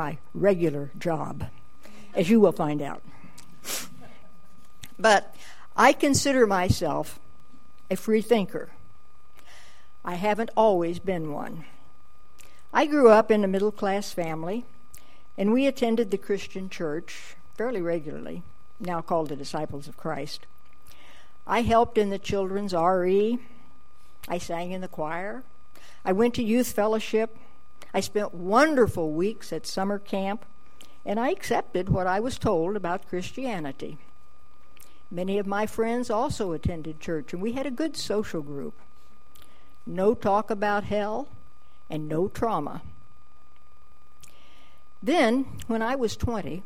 [0.00, 1.44] my regular job,
[2.14, 3.02] as you will find out.
[4.98, 5.36] But
[5.76, 7.20] I consider myself
[7.90, 8.70] a free thinker.
[10.02, 11.66] I haven't always been one.
[12.72, 14.64] I grew up in a middle class family,
[15.36, 18.42] and we attended the Christian church fairly regularly,
[18.78, 20.46] now called the Disciples of Christ.
[21.46, 23.38] I helped in the children's RE.
[24.28, 25.42] I sang in the choir.
[26.06, 27.36] I went to youth fellowship.
[27.92, 30.44] I spent wonderful weeks at summer camp,
[31.04, 33.98] and I accepted what I was told about Christianity.
[35.10, 38.74] Many of my friends also attended church, and we had a good social group.
[39.84, 41.28] No talk about hell
[41.88, 42.82] and no trauma.
[45.02, 46.62] Then, when I was 20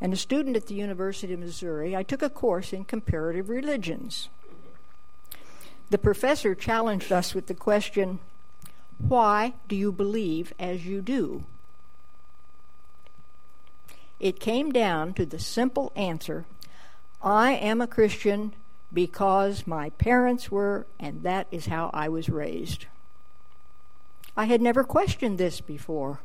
[0.00, 4.28] and a student at the University of Missouri, I took a course in comparative religions.
[5.90, 8.18] The professor challenged us with the question
[8.98, 11.44] Why do you believe as you do?
[14.20, 16.44] It came down to the simple answer
[17.20, 18.52] I am a Christian
[18.92, 22.86] because my parents were, and that is how I was raised.
[24.36, 26.20] I had never questioned this before.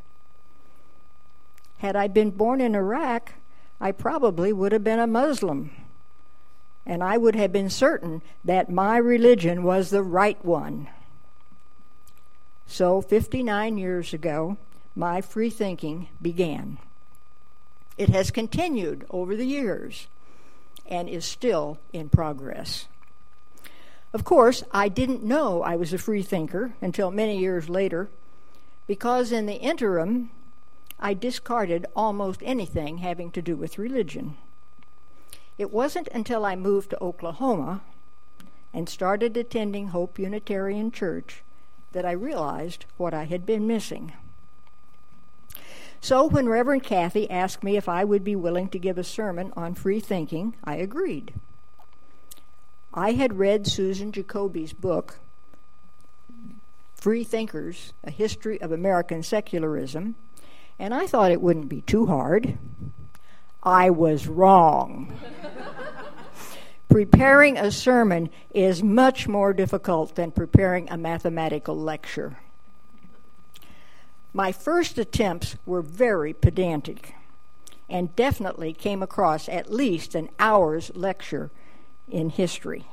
[1.79, 3.33] Had I been born in Iraq,
[3.79, 5.71] I probably would have been a Muslim.
[6.85, 10.87] And I would have been certain that my religion was the right one.
[12.67, 14.57] So, 59 years ago,
[14.93, 16.77] my free thinking began.
[17.97, 20.07] It has continued over the years
[20.85, 22.87] and is still in progress.
[24.13, 28.09] Of course, I didn't know I was a free thinker until many years later,
[28.85, 30.29] because in the interim,
[30.99, 34.35] I discarded almost anything having to do with religion.
[35.57, 37.81] It wasn't until I moved to Oklahoma
[38.73, 41.43] and started attending Hope Unitarian Church
[41.91, 44.13] that I realized what I had been missing.
[45.99, 49.51] So, when Reverend Kathy asked me if I would be willing to give a sermon
[49.55, 51.33] on free thinking, I agreed.
[52.93, 55.19] I had read Susan Jacoby's book,
[56.95, 60.15] Free Thinkers A History of American Secularism,
[60.79, 62.57] and I thought it wouldn't be too hard.
[63.63, 65.17] I was wrong.
[66.97, 72.39] preparing a sermon is much more difficult than preparing a mathematical lecture.
[74.33, 77.13] My first attempts were very pedantic
[77.87, 81.51] and definitely came across at least an hour's lecture
[82.09, 82.85] in history.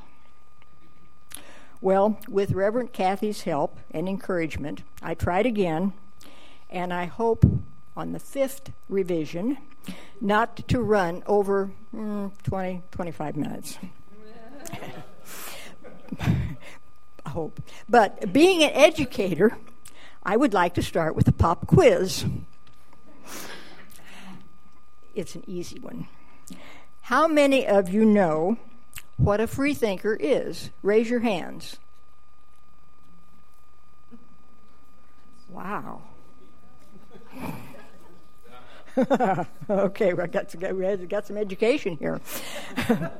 [1.81, 5.94] Well, with Reverend Kathy's help and encouragement, I tried again,
[6.69, 7.47] and I hope
[7.97, 9.59] on the fifth revision
[10.21, 13.78] not to run over mm, 20, 25 minutes.
[16.21, 17.60] I hope.
[17.88, 19.56] But being an educator,
[20.22, 22.25] I would like to start with a pop quiz.
[25.15, 26.09] It's an easy one.
[27.03, 28.56] How many of you know
[29.16, 30.71] what a freethinker is?
[30.83, 31.77] Raise your hands.
[35.49, 36.03] Wow.
[39.71, 42.21] okay, we got, some, we got some education here.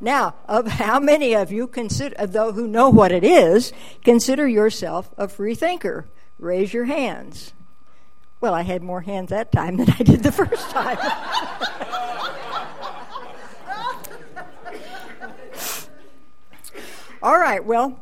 [0.00, 3.72] now, of how many of you consider, though who know what it is,
[4.04, 6.06] consider yourself a free thinker?
[6.38, 7.52] Raise your hands.
[8.40, 10.98] Well, I had more hands that time than I did the first time.
[17.22, 18.00] All right, well,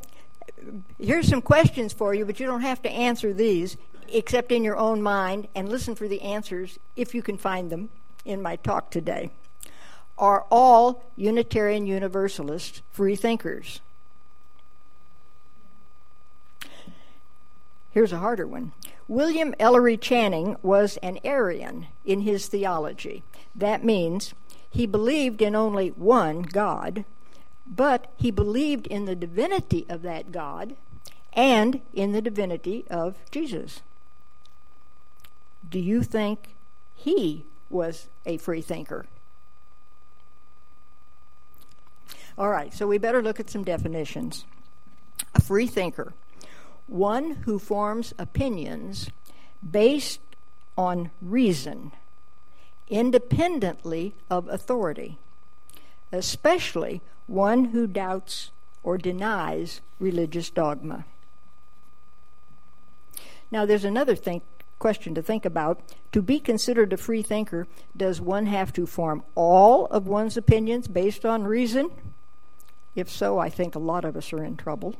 [0.98, 3.76] here's some questions for you, but you don't have to answer these
[4.12, 7.90] except in your own mind and listen for the answers if you can find them
[8.24, 9.30] in my talk today.
[10.18, 13.80] Are all Unitarian Universalists free thinkers?
[17.90, 18.72] Here's a harder one.
[19.08, 23.24] William Ellery Channing was an Arian in his theology.
[23.54, 24.34] That means
[24.68, 27.04] he believed in only one God,
[27.66, 30.76] but he believed in the divinity of that God
[31.32, 33.80] and in the divinity of Jesus
[35.70, 36.56] do you think
[36.94, 39.06] he was a free thinker?
[42.36, 44.44] All right, so we better look at some definitions.
[45.34, 46.12] A free thinker,
[46.86, 49.10] one who forms opinions
[49.68, 50.20] based
[50.76, 51.92] on reason,
[52.88, 55.18] independently of authority,
[56.10, 58.50] especially one who doubts
[58.82, 61.04] or denies religious dogma.
[63.50, 64.42] Now, there's another thing,
[64.80, 65.80] question to think about.
[66.10, 70.88] To be considered a free thinker, does one have to form all of one's opinions
[70.88, 71.90] based on reason?
[72.96, 74.96] If so, I think a lot of us are in trouble.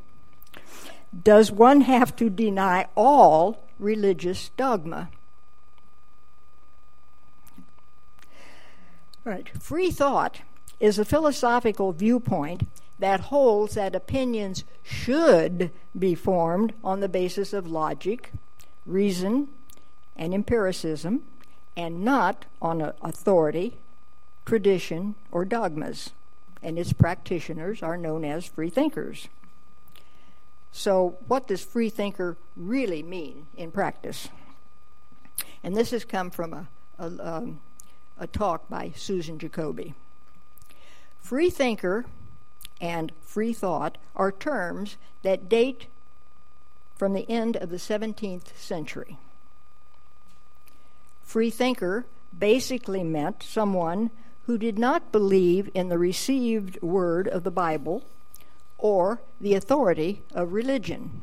[1.25, 5.11] Does one have to deny all religious dogma?
[9.25, 9.49] Right.
[9.61, 10.41] Free thought
[10.79, 12.67] is a philosophical viewpoint
[12.99, 18.33] that holds that opinions should be formed on the basis of logic,
[18.87, 19.49] reason,
[20.17, 21.23] and empiricism,
[21.77, 23.79] and not on authority,
[24.45, 26.11] tradition, or dogmas.
[26.63, 29.29] And its practitioners are known as freethinkers.
[30.73, 34.29] So, what does freethinker really mean in practice?
[35.63, 36.69] And this has come from a,
[36.99, 37.61] a, um,
[38.19, 39.95] a talk by Susan Jacoby.
[41.21, 42.07] Freethinker
[42.81, 45.87] and free thought are terms that date
[46.97, 49.19] from the end of the 17th century.
[51.31, 52.07] Freethinker
[52.37, 54.11] basically meant someone
[54.47, 58.03] who did not believe in the received word of the Bible
[58.79, 61.23] or the authority of religion.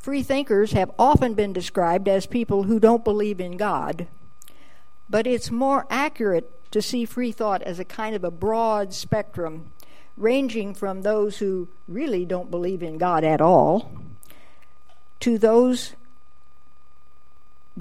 [0.00, 4.08] Freethinkers have often been described as people who don't believe in God,
[5.08, 9.70] but it's more accurate to see free thought as a kind of a broad spectrum
[10.16, 13.92] ranging from those who really don't believe in God at all
[15.20, 15.94] to those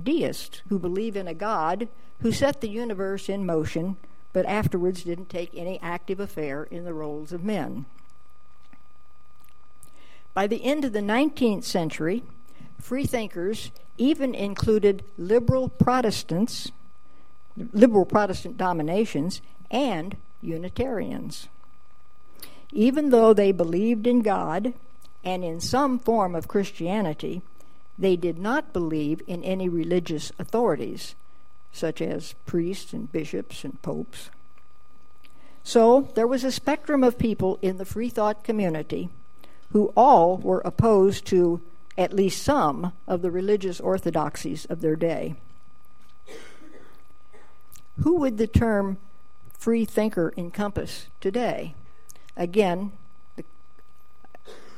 [0.02, 1.88] deists who believe in a God
[2.22, 3.98] who set the universe in motion
[4.36, 7.86] but afterwards didn't take any active affair in the roles of men.
[10.34, 12.22] By the end of the 19th century,
[12.78, 16.74] freethinkers even included liberal Protestants,
[17.72, 19.40] liberal Protestant dominations,
[19.72, 21.48] and Unitarians.
[22.74, 24.74] Even though they believed in God
[25.24, 27.42] and in some form of Christianity,
[27.98, 31.16] they did not believe in any religious authorities,
[31.72, 34.30] such as priests and bishops and popes.
[35.64, 39.10] So there was a spectrum of people in the free thought community
[39.72, 41.62] who all were opposed to
[41.98, 45.36] at least some of the religious orthodoxies of their day.
[48.04, 48.98] Who would the term
[49.58, 51.74] free thinker encompass today?
[52.36, 52.92] Again,
[53.36, 53.44] the,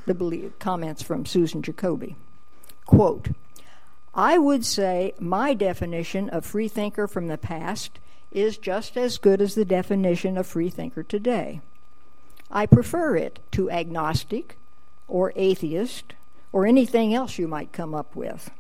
[0.06, 2.16] the comments from Susan Jacoby.
[2.88, 3.30] Quote,
[4.16, 8.00] I would say my definition of freethinker from the past
[8.31, 11.62] is just as good as the definition of freethinker today.
[12.50, 14.57] I prefer it to agnostic,
[15.07, 16.13] or atheist
[16.51, 18.51] or anything else you might come up with.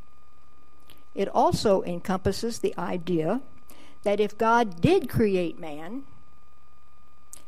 [1.15, 3.41] It also encompasses the idea
[4.03, 6.03] that if God did create man,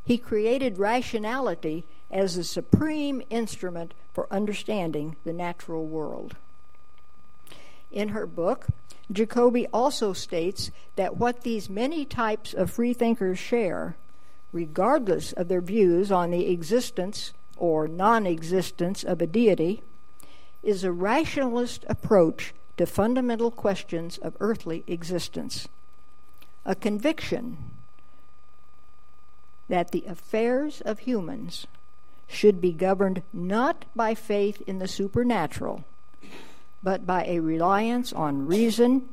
[0.03, 6.35] he created rationality as the supreme instrument for understanding the natural world.
[7.91, 8.67] In her book,
[9.11, 13.95] Jacoby also states that what these many types of freethinkers share,
[14.51, 19.81] regardless of their views on the existence or non existence of a deity
[20.61, 25.67] is a rationalist approach to fundamental questions of earthly existence,
[26.65, 27.57] a conviction
[29.67, 31.67] that the affairs of humans
[32.27, 35.83] should be governed not by faith in the supernatural,
[36.81, 39.09] but by a reliance on reason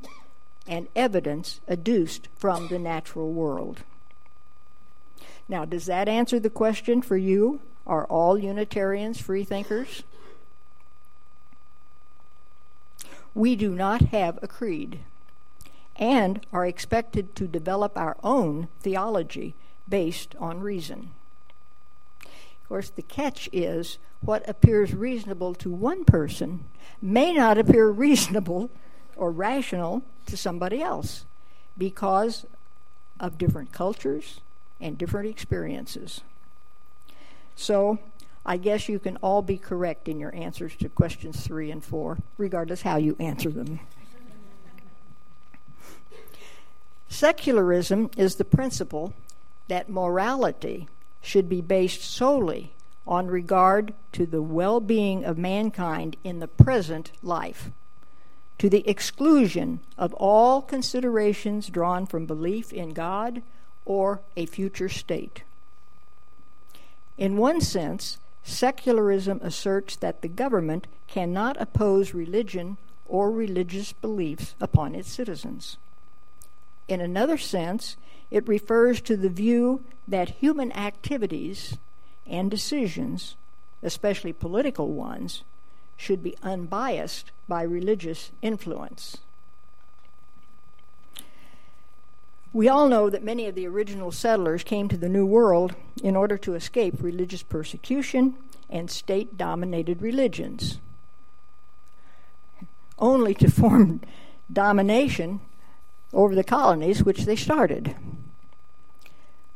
[0.67, 3.83] and evidence adduced from the natural world.
[5.49, 7.61] Now, does that answer the question for you?
[7.85, 10.03] Are all Unitarians freethinkers?
[13.33, 14.99] We do not have a creed
[15.95, 19.55] and are expected to develop our own theology
[19.87, 21.11] based on reason.
[22.67, 26.65] Of course, the catch is what appears reasonable to one person
[27.01, 28.69] may not appear reasonable
[29.15, 31.25] or rational to somebody else
[31.77, 32.45] because
[33.21, 34.41] of different cultures
[34.81, 36.19] and different experiences.
[37.55, 37.99] So
[38.45, 42.17] I guess you can all be correct in your answers to questions three and four,
[42.37, 43.79] regardless how you answer them.
[47.07, 49.13] Secularism is the principle
[49.69, 50.89] that morality
[51.27, 52.71] should be based solely
[53.05, 57.69] on regard to the well being of mankind in the present life,
[58.57, 63.41] to the exclusion of all considerations drawn from belief in God
[63.85, 65.43] or a future state.
[67.17, 74.95] In one sense, secularism asserts that the government cannot oppose religion or religious beliefs upon
[74.95, 75.77] its citizens.
[76.87, 77.97] In another sense,
[78.29, 81.77] it refers to the view that human activities
[82.25, 83.35] and decisions,
[83.81, 85.43] especially political ones,
[85.95, 89.17] should be unbiased by religious influence.
[92.53, 96.15] We all know that many of the original settlers came to the New World in
[96.15, 98.35] order to escape religious persecution
[98.69, 100.79] and state dominated religions,
[102.97, 104.01] only to form
[104.51, 105.39] domination
[106.13, 107.95] over the colonies which they started.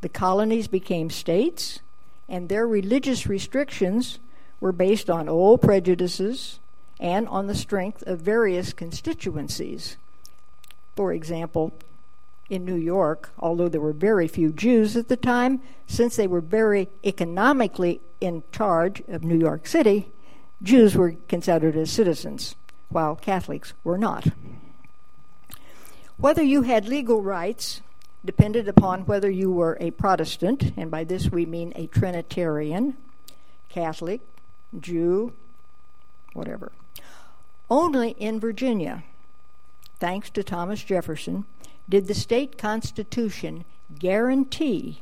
[0.01, 1.79] The colonies became states,
[2.27, 4.19] and their religious restrictions
[4.59, 6.59] were based on old prejudices
[6.99, 9.97] and on the strength of various constituencies.
[10.95, 11.73] For example,
[12.49, 16.41] in New York, although there were very few Jews at the time, since they were
[16.41, 20.11] very economically in charge of New York City,
[20.61, 22.55] Jews were considered as citizens,
[22.89, 24.27] while Catholics were not.
[26.17, 27.81] Whether you had legal rights
[28.23, 32.95] depended upon whether you were a Protestant, and by this we mean a Trinitarian,
[33.69, 34.21] Catholic,
[34.79, 35.33] Jew,
[36.33, 36.71] whatever.
[37.69, 39.03] Only in Virginia,
[39.99, 41.45] thanks to Thomas Jefferson,
[41.89, 43.65] did the state constitution
[43.97, 45.01] guarantee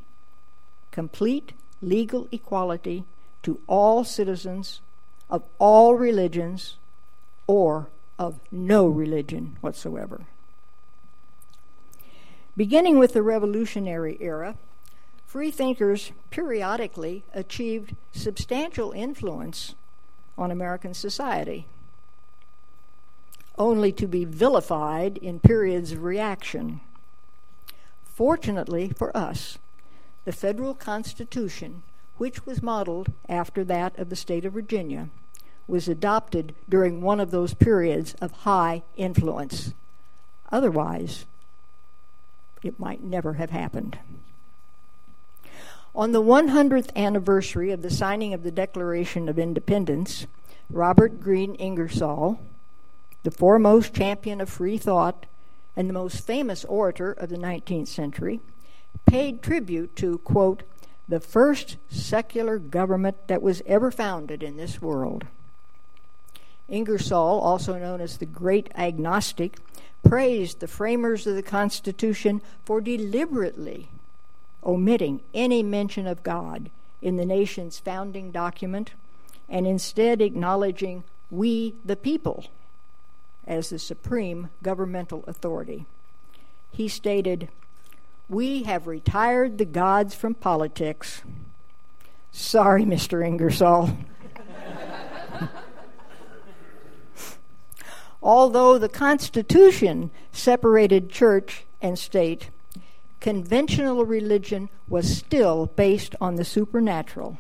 [0.91, 3.03] complete legal equality
[3.43, 4.81] to all citizens
[5.29, 6.75] of all religions
[7.47, 10.21] or of no religion whatsoever.
[12.59, 14.55] Beginning with the Revolutionary era,
[15.25, 19.75] freethinkers periodically achieved substantial influence
[20.37, 21.67] on American society
[23.57, 26.81] only to be vilified in periods of reaction.
[28.03, 29.57] Fortunately for us,
[30.25, 31.83] the federal Constitution,
[32.17, 35.07] which was modeled after that of the state of Virginia,
[35.65, 39.73] was adopted during one of those periods of high influence.
[40.51, 41.23] Otherwise,
[42.63, 43.97] it might never have happened.
[45.95, 50.27] On the 100th anniversary of the signing of the Declaration of Independence,
[50.69, 52.39] Robert Green Ingersoll,
[53.23, 55.25] the foremost champion of free thought
[55.75, 58.39] and the most famous orator of the 19th century,
[59.05, 60.63] paid tribute to, quote,
[61.07, 65.25] the first secular government that was ever founded in this world.
[66.67, 69.57] Ingersoll, also known as the Great Agnostic,
[70.03, 73.89] praised the framers of the Constitution for deliberately
[74.63, 76.69] omitting any mention of God
[77.01, 78.91] in the nation's founding document
[79.47, 82.45] and instead acknowledging we, the people,
[83.47, 85.85] as the supreme governmental authority.
[86.71, 87.49] He stated,
[88.27, 91.21] We have retired the gods from politics.
[92.31, 93.25] Sorry, Mr.
[93.25, 93.97] Ingersoll.
[98.21, 102.49] Although the Constitution separated church and state,
[103.19, 107.37] conventional religion was still based on the supernatural,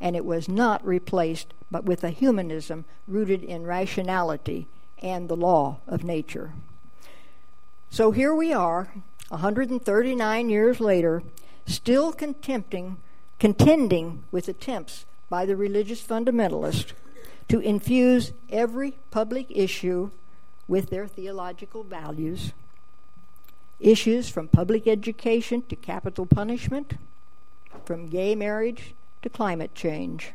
[0.00, 4.66] and it was not replaced but with a humanism rooted in rationality
[5.02, 6.52] and the law of nature.
[7.90, 8.92] So here we are,
[9.28, 11.22] 139 years later,
[11.66, 12.98] still contempting,
[13.38, 16.92] contending with attempts by the religious fundamentalist
[17.52, 20.08] to infuse every public issue
[20.66, 22.52] with their theological values.
[23.78, 26.94] Issues from public education to capital punishment,
[27.84, 30.32] from gay marriage to climate change.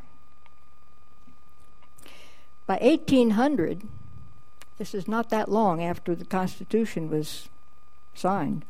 [2.67, 3.81] By 1800,
[4.77, 7.49] this is not that long after the Constitution was
[8.13, 8.63] signed.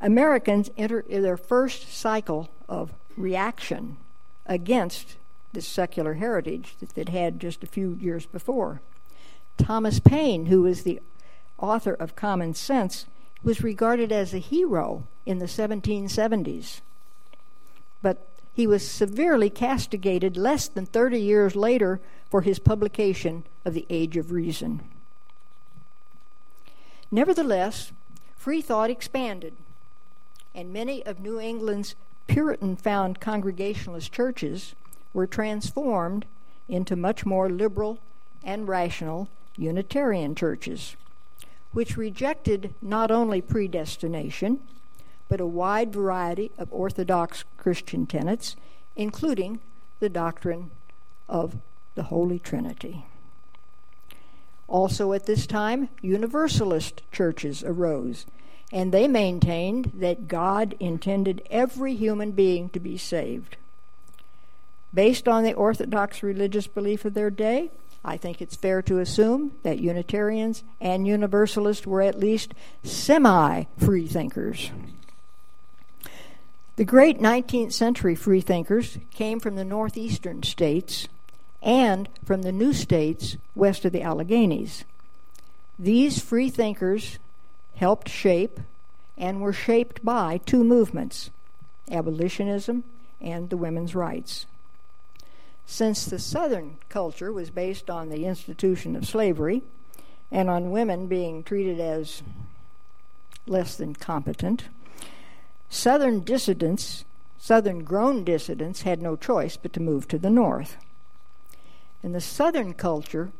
[0.00, 3.98] Americans enter their first cycle of reaction
[4.46, 5.16] against
[5.52, 8.80] this secular heritage that they'd had just a few years before.
[9.58, 11.00] Thomas Paine, who was the
[11.58, 13.06] author of Common Sense,
[13.42, 16.80] was regarded as a hero in the 1770s.
[18.02, 23.86] But he was severely castigated less than 30 years later for his publication of The
[23.90, 24.80] Age of Reason.
[27.10, 27.92] Nevertheless,
[28.36, 29.54] free thought expanded,
[30.54, 31.94] and many of New England's
[32.26, 34.74] Puritan found Congregationalist churches
[35.12, 36.24] were transformed
[36.68, 37.98] into much more liberal
[38.44, 40.96] and rational Unitarian churches,
[41.72, 44.60] which rejected not only predestination,
[45.28, 48.56] but a wide variety of Orthodox Christian tenets,
[48.96, 49.60] including
[50.00, 50.70] the doctrine
[51.28, 51.56] of
[51.94, 53.04] the Holy Trinity.
[54.66, 58.24] Also, at this time, Universalist churches arose,
[58.72, 63.56] and they maintained that God intended every human being to be saved.
[64.92, 67.70] Based on the Orthodox religious belief of their day,
[68.04, 74.06] I think it's fair to assume that Unitarians and Universalists were at least semi free
[74.06, 74.70] thinkers.
[76.76, 81.08] The great 19th century freethinkers came from the northeastern states
[81.62, 84.84] and from the new states west of the Alleghenies.
[85.78, 87.18] These freethinkers
[87.76, 88.60] helped shape
[89.18, 91.30] and were shaped by two movements
[91.90, 92.84] abolitionism
[93.20, 94.46] and the women's rights.
[95.70, 99.62] Since the Southern culture was based on the institution of slavery
[100.28, 102.24] and on women being treated as
[103.46, 104.64] less than competent,
[105.68, 107.04] Southern dissidents,
[107.38, 110.76] Southern grown dissidents, had no choice but to move to the North.
[112.02, 113.30] And the Southern culture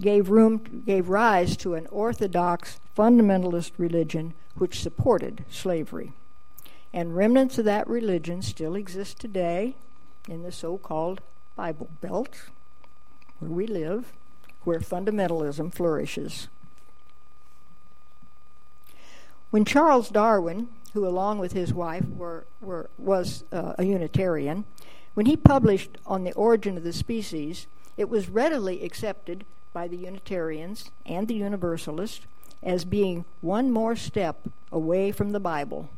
[0.00, 6.12] gave, room, gave rise to an orthodox fundamentalist religion which supported slavery.
[6.92, 9.74] And remnants of that religion still exist today
[10.28, 11.20] in the so called
[11.56, 12.50] Bible Belt,
[13.38, 14.12] where we live,
[14.64, 16.48] where fundamentalism flourishes.
[19.50, 24.64] When Charles Darwin, who along with his wife were, were, was uh, a Unitarian,
[25.14, 27.66] when he published On the Origin of the Species,
[27.96, 32.26] it was readily accepted by the Unitarians and the Universalists
[32.62, 35.88] as being one more step away from the Bible.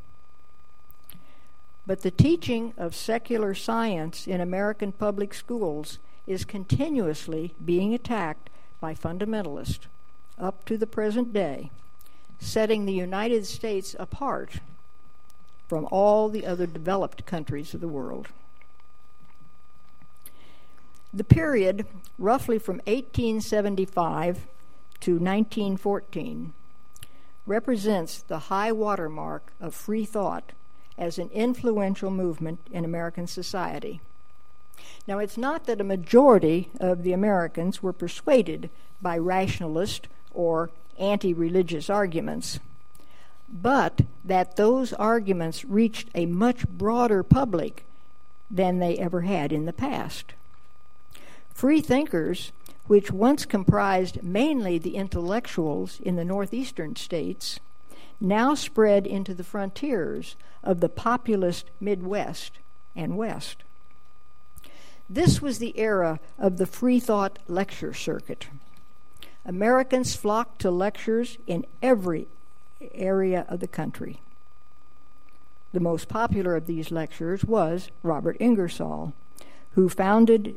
[1.92, 8.48] But the teaching of secular science in American public schools is continuously being attacked
[8.80, 9.88] by fundamentalists
[10.38, 11.70] up to the present day,
[12.40, 14.60] setting the United States apart
[15.68, 18.28] from all the other developed countries of the world.
[21.12, 21.86] The period,
[22.18, 24.46] roughly from 1875
[25.00, 26.54] to 1914,
[27.44, 30.52] represents the high water mark of free thought
[30.98, 34.00] as an influential movement in American society.
[35.06, 38.70] Now, it's not that a majority of the Americans were persuaded
[39.00, 42.60] by rationalist or anti religious arguments,
[43.48, 47.84] but that those arguments reached a much broader public
[48.50, 50.34] than they ever had in the past.
[51.52, 52.52] Free thinkers,
[52.86, 57.60] which once comprised mainly the intellectuals in the northeastern states,
[58.22, 62.52] now spread into the frontiers of the populist Midwest
[62.94, 63.64] and West.
[65.10, 68.46] This was the era of the free thought lecture circuit.
[69.44, 72.28] Americans flocked to lectures in every
[72.94, 74.20] area of the country.
[75.72, 79.12] The most popular of these lecturers was Robert Ingersoll,
[79.72, 80.56] who founded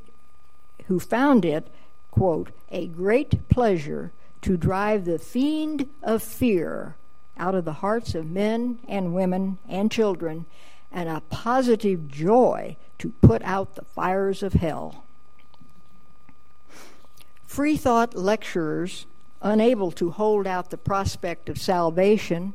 [0.88, 1.68] who found it,
[2.12, 4.12] quote, a great pleasure
[4.44, 6.96] to drive the fiend of fear
[7.38, 10.46] out of the hearts of men and women and children,
[10.92, 15.04] and a positive joy to put out the fires of hell.
[17.46, 19.06] Free thought lecturers,
[19.42, 22.54] unable to hold out the prospect of salvation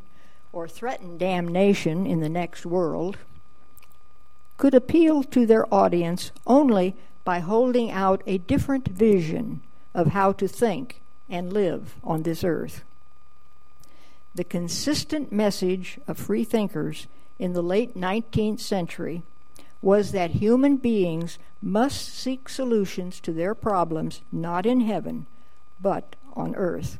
[0.52, 3.18] or threaten damnation in the next world,
[4.56, 9.62] could appeal to their audience only by holding out a different vision
[9.94, 12.82] of how to think and live on this earth.
[14.34, 17.06] The consistent message of free thinkers
[17.38, 19.22] in the late 19th century
[19.82, 25.26] was that human beings must seek solutions to their problems not in heaven,
[25.80, 26.98] but on earth.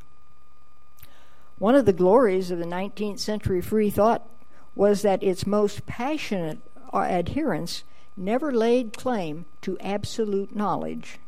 [1.59, 4.27] One of the glories of the 19th century free thought
[4.75, 6.59] was that its most passionate
[6.93, 7.85] uh, adherents
[8.16, 11.19] never laid claim to absolute knowledge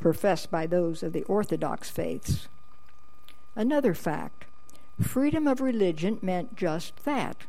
[0.00, 2.48] professed by those of the orthodox faiths.
[3.54, 4.45] Another fact
[5.04, 7.44] freedom of religion meant just that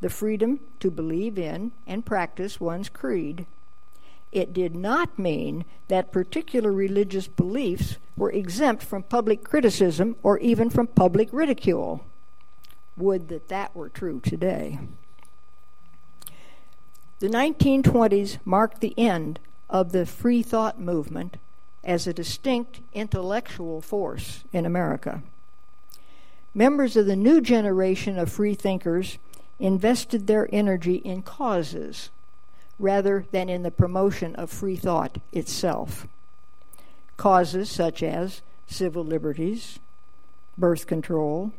[0.00, 3.46] the freedom to believe in and practice one's creed.
[4.32, 10.70] It did not mean that particular religious beliefs were exempt from public criticism or even
[10.70, 12.04] from public ridicule.
[12.96, 14.78] Would that that were true today.
[17.18, 21.36] The 1920s marked the end of the free thought movement
[21.82, 25.22] as a distinct intellectual force in America.
[26.54, 29.18] Members of the new generation of free thinkers
[29.58, 32.10] invested their energy in causes
[32.78, 36.08] rather than in the promotion of free thought itself.
[37.16, 39.78] Causes such as civil liberties,
[40.56, 41.52] birth control,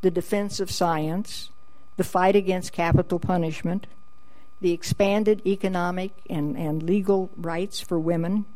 [0.00, 1.50] the defense of science,
[1.96, 3.86] the fight against capital punishment,
[4.60, 8.46] the expanded economic and, and legal rights for women,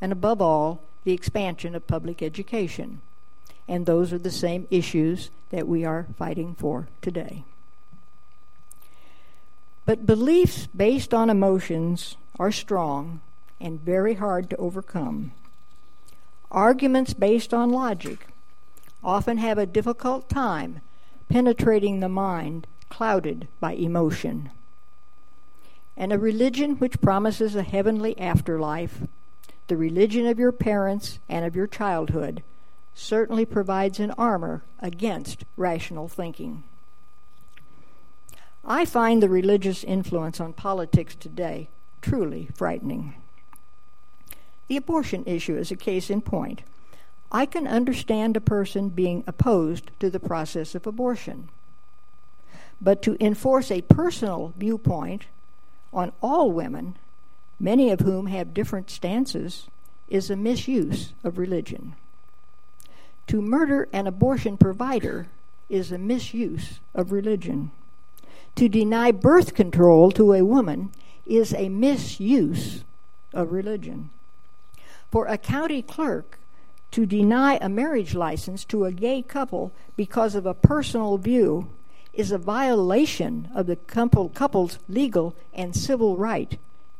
[0.00, 3.00] and above all, the expansion of public education.
[3.66, 7.44] And those are the same issues that we are fighting for today.
[9.86, 13.20] But beliefs based on emotions are strong
[13.60, 15.32] and very hard to overcome.
[16.50, 18.26] Arguments based on logic
[19.02, 20.80] often have a difficult time
[21.28, 24.50] penetrating the mind clouded by emotion
[25.96, 29.02] and a religion which promises a heavenly afterlife,
[29.68, 32.42] the religion of your parents and of your childhood,
[32.94, 36.62] certainly provides an armor against rational thinking.
[38.64, 41.68] I find the religious influence on politics today
[42.00, 43.14] truly frightening.
[44.68, 46.62] The abortion issue is a case in point.
[47.32, 51.48] I can understand a person being opposed to the process of abortion.
[52.80, 55.24] but to enforce a personal viewpoint
[55.92, 56.96] on all women,
[57.58, 59.66] many of whom have different stances,
[60.08, 61.94] is a misuse of religion.
[63.28, 65.28] To murder an abortion provider
[65.68, 67.70] is a misuse of religion.
[68.56, 70.90] To deny birth control to a woman
[71.26, 72.84] is a misuse
[73.32, 74.10] of religion.
[75.10, 76.38] For a county clerk
[76.90, 81.68] to deny a marriage license to a gay couple because of a personal view
[82.12, 86.58] is a violation of the couple's legal and civil right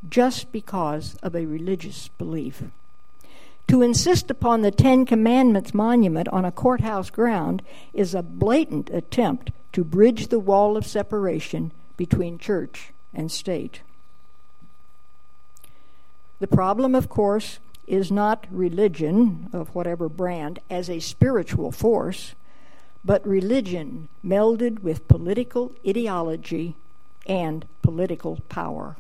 [0.09, 2.65] just because of a religious belief.
[3.69, 9.51] To insist upon the Ten Commandments monument on a courthouse ground is a blatant attempt
[9.73, 13.81] to bridge the wall of separation between church and state.
[16.41, 22.35] The problem, of course, is not religion of whatever brand as a spiritual force,
[23.05, 26.77] but religion melded with political ideology
[27.27, 28.97] and political power.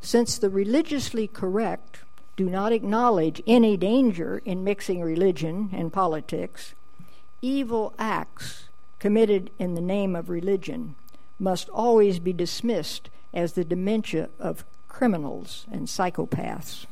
[0.00, 2.00] Since the religiously correct
[2.36, 6.74] do not acknowledge any danger in mixing religion and politics,
[7.40, 8.68] evil acts
[8.98, 10.94] committed in the name of religion
[11.38, 16.86] must always be dismissed as the dementia of criminals and psychopaths.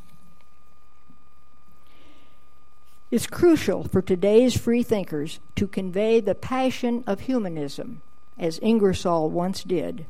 [3.11, 8.03] It's crucial for today's free thinkers to convey the passion of humanism,
[8.38, 10.07] as Ingersoll once did,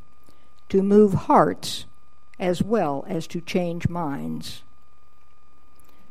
[0.68, 1.86] to move hearts
[2.38, 4.62] as well as to change minds.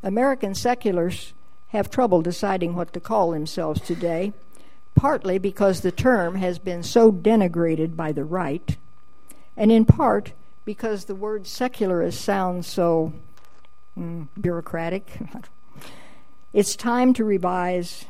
[0.02, 1.32] American seculars
[1.68, 4.32] have trouble deciding what to call themselves today,
[4.94, 8.76] partly because the term has been so denigrated by the right,
[9.56, 10.32] and in part
[10.64, 13.12] because the word secularist sounds so
[13.98, 15.18] mm, bureaucratic.
[16.52, 18.06] It's time to revise,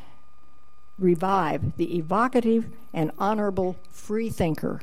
[0.99, 4.81] revive the evocative and honorable free thinker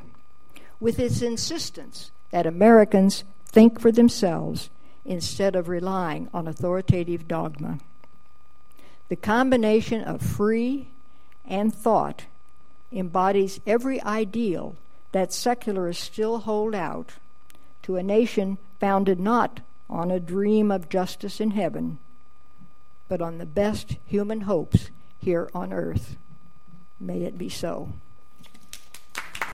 [0.79, 4.69] with its insistence that Americans think for themselves
[5.07, 7.79] instead of relying on authoritative dogma.
[9.09, 10.89] The combination of free
[11.47, 12.25] and thought
[12.91, 14.75] embodies every ideal
[15.13, 17.13] that secularists still hold out
[17.83, 21.97] to a nation founded not on a dream of justice in heaven
[23.07, 24.89] but on the best human hopes
[25.19, 26.17] here on earth.
[26.99, 27.89] May it be so.